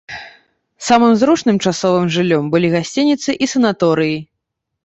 Самым 0.85 1.11
зручным 1.23 1.57
часовым 1.71 2.09
жыллём 2.15 2.49
былі 2.57 2.73
гасцініцы 2.77 3.29
і 3.45 3.51
санаторыі. 3.53 4.17